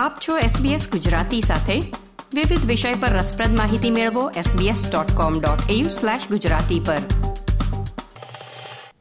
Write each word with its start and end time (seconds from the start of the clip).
આપ 0.00 0.18
છો 0.28 0.38
SBS 0.38 0.90
ગુજરાતી 0.90 1.40
સાથે. 1.40 1.80
વિવિધ 2.34 2.66
વિષય 2.66 2.94
પર 2.94 3.08
રસપ્રદ 3.08 3.56
માહિતી 3.56 3.90
મેળવો 3.90 4.30
sbs.com.au/gujarati 4.30 6.86
પર. 6.86 6.96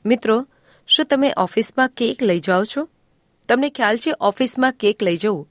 મિત્રો, 0.05 0.47
શું 0.87 1.05
તમે 1.05 1.33
ઓફિસમાં 1.37 1.89
કેક 1.89 2.23
લઈ 2.23 2.39
જાઓ 2.39 2.63
છો? 2.63 2.89
તમને 3.49 3.69
ખ્યાલ 3.69 3.97
છે 3.97 4.11
ઓફિસમાં 4.21 4.73
કેક 4.73 5.03
લઈ 5.03 5.17
જવું? 5.17 5.47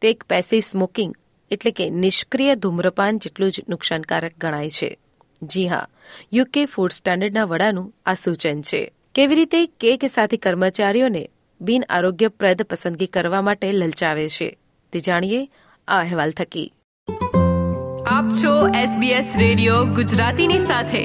તે 0.00 0.10
એક 0.10 0.24
પેસિવ 0.24 0.60
સ્મોકિંગ 0.60 1.14
એટલે 1.50 1.70
કે 1.70 1.90
નિષ્ક્રિય 1.90 2.54
ધૂમ્રપાન 2.54 3.18
જેટલું 3.18 3.50
જ 3.50 3.62
નુકસાનકારક 3.68 4.32
ગણાય 4.38 4.70
છે. 4.70 4.98
જી 5.42 5.68
હા, 5.68 5.86
યુકે 6.32 6.66
ફૂડ 6.66 6.90
સ્ટાન્ડર્ડના 6.90 7.44
વડાનું 7.44 7.94
આ 8.06 8.14
સૂચન 8.14 8.62
છે. 8.62 8.92
કેવી 9.14 9.34
રીતે 9.34 9.66
કેક 9.66 10.00
સાથે 10.14 10.36
કર્મચારીઓને 10.36 11.30
બિન 11.60 11.84
આરોગ્યપ્રદ 11.88 12.62
પસંદગી 12.62 13.06
કરવા 13.06 13.42
માટે 13.42 13.72
લલચાવે 13.72 14.28
છે? 14.28 14.59
તે 14.91 15.03
જાણીએ 15.09 15.41
આ 15.87 15.99
અહેવાલ 16.05 16.33
થકી 16.39 16.67
આપ 18.15 18.27
છો 18.41 18.53
SBS 18.89 19.29
રેડિયો 19.45 19.79
ગુજરાતીની 19.99 20.63
સાથે 20.69 21.03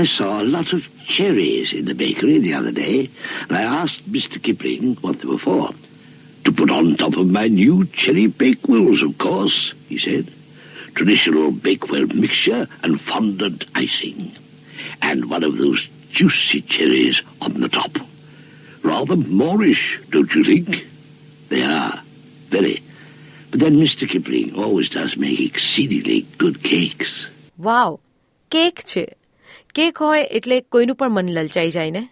I 0.00 0.04
saw 0.04 0.40
a 0.40 0.46
lot 0.54 0.72
of 0.72 0.88
cherries 1.14 1.72
in 1.78 1.84
the 1.84 1.94
bakery 1.94 2.38
the 2.38 2.54
other 2.54 2.72
day, 2.72 3.10
and 3.48 3.56
I 3.58 3.64
asked 3.80 4.10
Mr. 4.10 4.40
Kipling 4.46 4.96
what 5.02 5.20
they 5.20 5.28
were 5.28 5.42
for. 5.46 5.64
To 6.44 6.52
put 6.52 6.70
on 6.70 6.94
top 6.94 7.16
of 7.16 7.26
my 7.38 7.48
new 7.48 7.84
cherry 7.86 8.26
bakewells, 8.42 9.02
of 9.02 9.18
course, 9.18 9.74
he 9.88 9.98
said. 9.98 10.32
Traditional 10.94 11.50
bakewell 11.50 12.06
mixture 12.14 12.66
and 12.82 13.00
fondant 13.00 13.66
icing. 13.74 14.32
And 15.02 15.28
one 15.28 15.44
of 15.44 15.58
those 15.58 15.88
juicy 16.10 16.62
cherries 16.62 17.22
on 17.42 17.60
the 17.60 17.68
top. 17.68 17.92
Rather 18.95 19.17
Moorish, 19.17 19.99
don't 20.09 20.33
you 20.33 20.43
think? 20.43 20.67
They 21.49 21.63
are. 21.63 21.95
Very. 22.49 22.75
But 23.51 23.59
then 23.59 23.75
Mr. 23.75 24.07
Kipling 24.07 24.55
always 24.57 24.89
does 24.89 25.17
make 25.17 25.39
exceedingly 25.41 26.19
good 26.37 26.57
cakes. 26.63 27.11
Wow 27.59 27.97
cake 28.51 28.83
છે 28.85 29.03
cake 29.75 29.99
હોય 29.99 30.21
એટલે 30.31 30.57
કોઈનું 30.69 30.97
પણ 31.01 31.15
મન 31.15 31.33
લલચાઈ 31.37 31.73
જાય 31.75 31.95
ને 31.95 32.03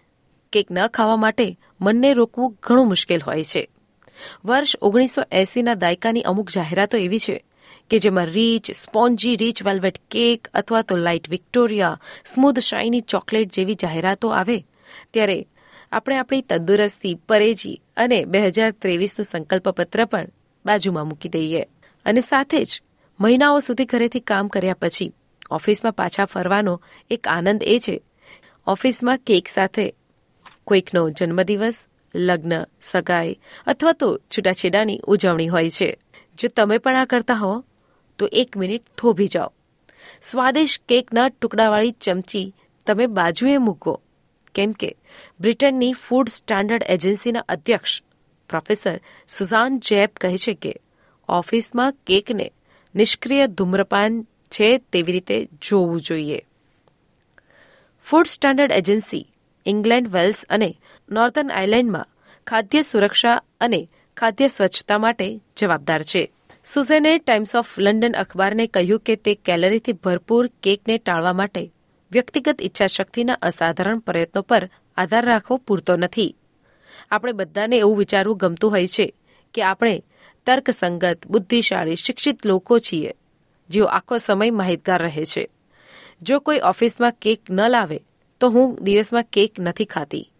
cake 0.52 0.66
ન 0.70 0.82
ખાવા 0.90 1.16
માટે 1.16 1.46
મનને 1.80 2.10
રોકવું 2.20 2.52
ઘણું 2.62 2.90
મુશ્કેલ 2.92 3.24
હોય 3.28 3.46
છે 3.52 3.62
વર્ષ 4.44 4.76
ઓગણીસો 4.80 5.26
એસીના 5.40 5.78
દાયકાની 5.84 6.26
અમુક 6.32 6.54
જાહેરાતો 6.56 7.02
એવી 7.06 7.22
છે 7.26 7.38
કે 7.90 8.02
જેમાં 8.04 8.32
rich 8.36 8.72
spongy 8.74 9.34
rich 9.36 9.64
velvet 9.68 9.98
cake 10.10 10.52
અથવા 10.54 10.84
તો 10.88 11.00
light 11.06 11.32
Victoria 11.34 11.96
smooth 12.32 12.62
shiny 12.70 13.04
chocolate 13.12 13.56
જેવી 13.58 13.80
જાહેરાતો 13.82 14.34
આવે 14.34 14.58
ત્યારે 15.12 15.38
આપણે 15.94 16.16
આપણી 16.16 16.40
તંદુરસ્તી, 16.40 17.14
પરેજી 17.14 17.80
અને 17.96 18.24
બે 18.24 18.46
હજાર 18.46 18.70
ત્રેવીસનું 18.70 19.24
સંકલ્પપત્ર 19.24 20.04
પણ 20.04 20.28
બાજુમાં 20.66 21.08
મૂકી 21.08 21.28
દઈએ. 21.28 21.62
અને 22.04 22.20
સાથે 22.20 22.64
જ 22.64 22.82
મહિનાઓ 23.20 23.58
સુધી 23.58 23.84
ઘરેથી 23.84 24.20
કામ 24.20 24.48
કર્યા 24.48 24.74
પછી 24.74 25.12
ઓફિસમાં 25.50 25.92
પાછા 25.92 26.24
ફરવાનો 26.24 26.82
એક 27.10 27.28
આનંદ 27.28 27.62
એ 27.62 27.78
છે. 27.78 28.02
ઓફિસમાં 28.66 29.18
કેક 29.18 29.48
સાથે 29.48 29.94
કોઈકનો 30.64 31.10
જન્મદિવસ, 31.10 31.84
લગ્ન, 32.14 32.64
સગાઈ 32.80 33.40
અથવા 33.66 33.92
તો 33.92 34.18
છૂટાછેડાની 34.18 35.00
ઉજવણી 35.04 35.48
હોય 35.48 35.70
છે. 35.70 35.98
જો 36.38 36.48
તમે 36.48 36.78
પણ 36.78 36.96
આ 36.96 37.04
કરતા 37.04 37.34
હો, 37.34 37.64
તો 38.18 38.26
એક 38.32 38.56
મિનિટ 38.56 38.82
થોભી 38.98 39.26
જાઓ. 39.26 39.52
સ્વાદિષ્ટ 40.22 40.82
કેકના 40.88 41.28
ટુકડાવાળી 41.28 41.90
ચમચી 41.90 42.54
તમે 42.86 43.06
બાજુએ 43.06 43.58
મૂકો. 43.58 44.00
કેમ 44.54 44.72
કે 44.72 44.96
બ્રિટનની 45.40 45.92
ફૂડ 45.92 46.28
સ્ટાન્ડર્ડ 46.28 46.84
એજન્સીના 46.88 47.44
અધ્યક્ષ 47.48 48.02
પ્રોફેસર 48.48 49.00
સુઝાન 49.28 49.78
જેબ 49.78 50.10
કહે 50.20 50.36
છે 50.36 50.54
કે 50.54 50.74
ઓફિસમાં 51.28 51.94
કેકને 52.06 52.52
નિષ્ક્રિય 52.94 53.46
ધૂમ્રપાન 53.46 54.22
છે 54.22 54.78
તેવી 54.78 55.12
રીતે 55.12 55.48
જોવું 55.62 56.00
જોઈએ. 56.00 56.40
Food 58.04 58.26
standard 58.26 58.72
agency 58.72 59.26
England, 59.66 60.08
Wales 60.08 60.44
અને 60.48 60.70
નોર્ધન 61.10 61.50
આઇલેન્ડમાં 61.54 62.06
ખાદ્ય 62.46 62.82
સુરક્ષા 62.82 63.42
અને 63.60 63.88
ખાદ્ય 64.16 64.48
સ્વચ્છતા 64.48 64.98
માટે 64.98 65.40
જવાબદાર 65.56 66.02
છે. 66.02 66.32
સુઝેને 66.64 67.18
ટાઈમ્સ 67.18 67.56
ઓફ 67.56 67.78
લંડન 67.78 68.12
અખબારને 68.12 68.66
કહ્યું 68.66 69.00
કે 69.00 69.16
તે 69.16 69.34
કેલરીથી 69.34 69.92
ભરપૂર 69.92 70.50
કેકને 70.62 70.98
ટાળવા 70.98 71.32
માટે 71.32 71.72
વ્યક્તિગત 72.14 72.62
ઈચ્છાશક્તિના 72.62 73.38
અસાધારણ 73.42 73.98
પ્રયત્નો 73.98 74.42
પર 74.42 74.68
આધાર 74.96 75.24
રાખવો 75.24 75.56
પૂરતો 75.56 75.96
નથી. 75.96 76.36
આપણે 77.10 77.32
બધાને 77.32 77.76
એવું 77.76 77.98
વિચારવું 77.98 78.36
ગમતું 78.36 78.70
હોય 78.70 78.86
છે 78.86 79.14
કે 79.54 79.62
આપણે 79.62 80.02
તર્કસંગત, 80.46 81.26
બુદ્ધિશાળી, 81.26 81.96
શિક્ષિત 81.96 82.46
લોકો 82.46 82.78
છીએ, 82.78 83.12
જેઓ 83.68 83.84
આખો 83.84 84.18
સમય 84.18 84.50
માહિતગાર 84.50 85.02
રહે 85.02 85.24
છે. 85.24 85.48
જો 86.22 86.40
કોઈ 86.40 86.58
ઓફિસમાં 86.58 87.12
કેક 87.12 87.40
ન 87.50 87.68
લાવે, 87.68 88.00
તો 88.40 88.50
હું 88.50 88.78
દિવસમાં 88.82 89.22
કેક 89.22 89.60
નથી 89.60 89.84
ખાતી. 89.84 90.30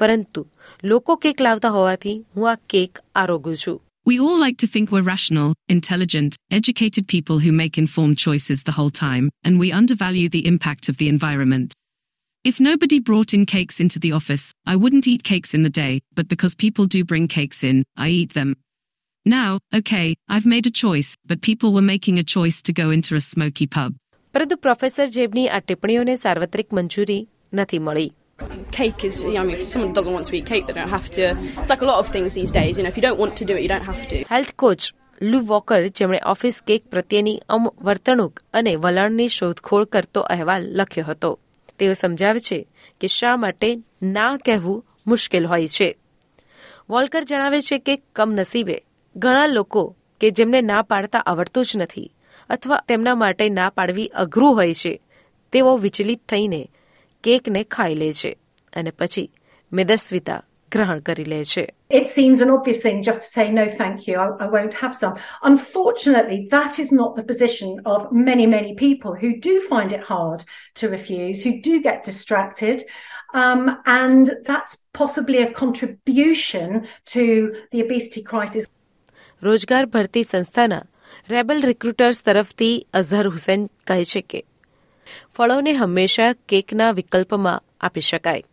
પરંતુ 0.00 0.46
લોકો 0.84 1.16
કેક 1.16 1.40
લાવતા 1.40 1.68
હોવાથી 1.68 2.24
હું 2.36 2.52
આ 2.52 2.54
કેક 2.54 2.98
આરોગું 3.14 3.56
છું. 3.56 3.83
We 4.05 4.19
all 4.19 4.39
like 4.39 4.57
to 4.57 4.67
think 4.67 4.91
we're 4.91 5.01
rational, 5.01 5.53
intelligent, 5.67 6.35
educated 6.49 7.07
people 7.07 7.39
who 7.39 7.51
make 7.51 7.77
informed 7.77 8.17
choices 8.17 8.63
the 8.63 8.71
whole 8.71 8.89
time, 8.89 9.29
and 9.43 9.59
we 9.59 9.71
undervalue 9.71 10.29
the 10.29 10.47
impact 10.47 10.89
of 10.89 10.97
the 10.97 11.09
environment. 11.09 11.73
If 12.43 12.59
nobody 12.59 12.99
brought 12.99 13.33
in 13.33 13.45
cakes 13.45 13.79
into 13.79 13.99
the 13.99 14.13
office, 14.13 14.53
I 14.65 14.75
wouldn't 14.77 15.07
eat 15.07 15.23
cakes 15.23 15.53
in 15.53 15.63
the 15.63 15.69
day, 15.69 16.01
but 16.15 16.27
because 16.27 16.55
people 16.55 16.85
do 16.85 17.03
bring 17.03 17.27
cakes 17.27 17.63
in, 17.63 17.83
I 17.97 18.09
eat 18.09 18.33
them. 18.33 18.55
Now, 19.25 19.59
okay, 19.75 20.15
I've 20.29 20.45
made 20.45 20.65
a 20.65 20.71
choice, 20.71 21.15
but 21.25 21.41
people 21.41 21.73
were 21.73 21.81
making 21.81 22.17
a 22.17 22.23
choice 22.23 22.61
to 22.63 22.73
go 22.73 22.89
into 22.91 23.15
a 23.15 23.19
smoky 23.19 23.67
pub. 23.67 23.95
પરંતુ 24.33 24.55
professor 24.55 25.07
જેબની 25.07 25.47
આ 25.47 25.59
ટિપ્પણીઓને 25.59 26.15
સાર્વત્રિક 26.15 26.73
મંજૂરી 26.73 27.27
નથી 27.53 27.79
મળી 27.79 28.11
cake 28.76 29.04
is, 29.04 29.16
you 29.24 29.32
know, 29.32 29.42
I 29.42 29.46
mean, 29.46 29.56
if 29.56 29.64
someone 29.64 29.92
doesn't 29.92 30.14
want 30.16 30.26
to 30.28 30.34
eat 30.38 30.46
cake, 30.46 30.66
they 30.66 30.74
don't 30.74 30.94
have 30.96 31.08
to. 31.18 31.24
It's 31.60 31.70
like 31.70 31.82
a 31.82 31.88
lot 31.92 31.98
of 31.98 32.08
things 32.08 32.34
these 32.34 32.52
days, 32.52 32.78
you 32.78 32.84
know, 32.84 32.92
if 32.92 32.96
you 32.98 33.04
don't 33.06 33.18
want 33.18 33.34
to 33.40 33.44
do 33.44 33.54
it, 33.56 33.62
you 33.62 33.68
don't 33.68 33.88
have 33.90 34.04
to. 34.12 34.16
Health 34.30 34.52
coach 34.56 34.90
Lou 35.20 35.40
Walker 35.46 35.80
જેમણે 35.92 36.20
office 36.24 36.56
cake 36.62 36.82
પ્રત્યેની 36.90 37.36
વર્તણૂક 37.80 38.42
અને 38.52 38.72
વલણની 38.76 39.28
શોધખોળ 39.28 39.84
કરતો 39.86 40.20
અહેવાલ 40.34 40.64
લખ્યો 40.80 41.06
હતો 41.10 41.30
તેઓ 41.78 41.94
સમજાવે 41.94 42.40
છે 42.40 42.58
કે 43.00 43.08
શા 43.08 43.36
માટે 43.36 43.68
ના 44.16 44.32
કહેવું 44.46 44.82
મુશ્કેલ 45.06 45.46
હોય 45.46 45.68
છે 45.68 45.88
વોલ્કર 46.88 47.22
જણાવે 47.24 47.60
છે 47.60 47.78
કે 47.78 47.94
કમનસીબે 48.16 48.76
ઘણા 49.16 49.46
લોકો 49.46 49.84
કે 50.20 50.30
જેમને 50.30 50.60
ના 50.62 50.82
પાડતા 50.82 51.26
આવડતું 51.26 51.64
જ 51.64 51.82
નથી 51.82 52.08
અથવા 52.50 52.84
તેમના 52.88 53.14
માટે 53.14 53.44
ના 53.50 53.70
પાડવી 53.70 54.12
અઘરું 54.22 54.54
હોય 54.54 54.74
છે 54.74 54.92
તેઓ 55.52 55.76
વિચલિત 55.76 56.22
થઈને 56.28 56.62
કેકને 57.24 57.62
ખાઈ 57.64 57.94
લે 57.94 58.08
છે 58.12 58.32
અને 58.73 58.91
પછી 58.91 59.25
મેદસ્વિતા 59.71 60.37
ગ્રહણ 60.71 60.99
કરી 61.07 61.23
લે 61.33 61.41
છે 61.51 61.65
It 61.99 62.07
seems 62.07 62.41
an 62.45 62.51
obvious 62.55 62.79
thing 62.85 62.97
just 63.01 63.21
to 63.25 63.29
say, 63.35 63.45
no, 63.59 63.65
thank 63.81 64.07
you, 64.07 64.15
I, 64.23 64.27
I 64.45 64.47
won't 64.55 64.75
have 64.75 64.93
some. 64.95 65.15
Unfortunately, 65.41 66.39
that 66.51 66.73
is 66.83 66.89
not 66.91 67.15
the 67.15 67.23
position 67.23 67.69
of 67.93 67.99
many, 68.11 68.45
many 68.45 68.71
people 68.75 69.11
who 69.21 69.29
do 69.47 69.53
find 69.71 69.89
it 69.97 70.03
hard 70.03 70.39
to 70.75 70.85
refuse, 70.89 71.37
who 71.45 71.53
do 71.69 71.81
get 71.81 72.03
distracted. 72.03 72.77
Um, 73.33 73.77
and 73.85 74.25
that's 74.49 74.73
possibly 74.93 75.39
a 75.41 75.51
contribution 75.53 76.87
to 77.15 77.23
the 77.71 77.81
obesity 77.81 78.23
crisis. 78.31 78.65
રોજગાર 79.41 79.85
ભરતી 79.85 80.23
સંસ્થાના 80.23 80.79
rebel 81.29 81.61
recruiters 81.61 82.17
તરફથી 82.27 82.85
અઝહર 82.93 83.25
હુસેન 83.27 83.61
કહે 83.87 84.03
છે 84.05 84.21
કે 84.21 84.41
ફળોને 85.35 85.73
હંમેશા 85.73 86.31
કેકના 86.53 86.91
વિકલ્પમાં 86.91 87.63
આપી 87.81 88.01
શકાય 88.01 88.43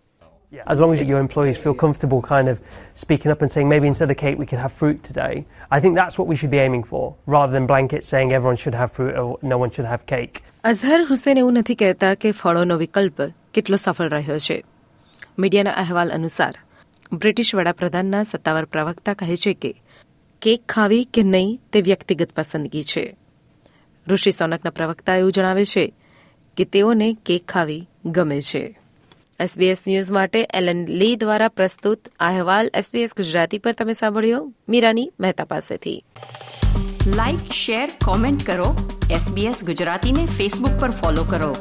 Yeah, 0.51 0.63
as 0.67 0.81
long 0.81 0.91
as 0.91 1.01
your 1.01 1.19
employees 1.19 1.57
feel 1.57 1.73
comfortable 1.73 2.21
kind 2.21 2.49
of 2.49 2.59
speaking 2.95 3.31
up 3.31 3.41
and 3.41 3.49
saying 3.49 3.69
maybe 3.69 3.87
instead 3.87 4.11
of 4.11 4.17
cake 4.17 4.37
we 4.37 4.45
could 4.45 4.59
have 4.59 4.73
fruit 4.73 5.01
today, 5.01 5.45
I 5.71 5.79
think 5.79 5.95
that's 5.95 6.17
what 6.19 6.27
we 6.27 6.35
should 6.35 6.51
be 6.51 6.59
aiming 6.59 6.83
for, 6.83 7.15
rather 7.25 7.53
than 7.53 7.67
blanket 7.67 8.03
saying 8.03 8.33
everyone 8.33 8.57
should 8.57 8.75
have 8.75 8.91
fruit 8.91 9.15
or 9.15 9.37
no 9.43 9.57
one 9.57 9.71
should 9.71 9.85
have 9.85 10.03
cake. 10.05 10.41
Azhar 10.63 10.99
Hussain 11.11 11.37
એવું 11.37 11.53
નથી 11.59 11.75
કહેતા 11.75 12.09
કે 12.15 12.31
ફળોનો 12.39 12.75
વિકલ્પ 12.81 13.21
કેટલો 13.53 13.77
સફળ 13.77 14.11
રહ્યો 14.15 14.39
છે 14.47 14.57
મીડિયાના 15.37 15.77
અહેવાલ 15.83 16.11
અનુસાર 16.17 16.51
બ્રિટિશ 17.13 17.53
વડાપ્રધાનના 17.59 18.23
સત્તાવાર 18.25 18.65
પ્રવક્તા 18.75 19.15
કહે 19.21 19.39
છે 19.45 19.53
કે 19.63 19.71
કેક 20.41 20.67
ખાવી 20.75 21.07
કે 21.15 21.23
નહીં 21.29 21.55
તે 21.71 21.85
વ્યક્તિગત 21.89 22.35
પસંદગી 22.35 22.85
છે 22.91 23.05
ઋષિ 24.07 24.37
સોનકના 24.39 24.75
પ્રવક્તા 24.77 25.17
એવું 25.21 25.33
જણાવે 25.37 25.65
છે 25.73 25.87
કે 26.57 26.69
તેઓને 26.75 27.09
કેક 27.25 27.43
ખાવી 27.47 27.81
ગમે 28.11 28.39
છે 28.51 28.63
એસબીએસ 29.41 29.81
ન્યૂઝ 29.87 30.11
માટે 30.11 30.47
એલન 30.53 30.85
લી 30.85 31.15
દ્વારા 31.15 31.47
પ્રસ્તુત 31.47 32.07
અહેવાલ 32.19 32.71
એસબીએસ 32.73 33.09
ગુજરાતી 33.17 33.57
પર 33.57 33.71
તમે 33.71 33.93
સાંભળ્યો. 33.93 34.53
મીરાની 34.69 35.11
મહેતા 35.19 35.43
પાસેથી. 35.43 36.05
લાઇક 37.07 37.51
શેર 37.51 37.89
કોમેન્ટ 38.05 38.45
કરો. 38.45 38.99
એસબીએસ 39.11 39.63
ગુજરાતીને 39.63 40.25
ફેસબુક 40.25 40.81
પર 40.81 40.89
ફોલો 40.89 41.23
કરો. 41.23 41.55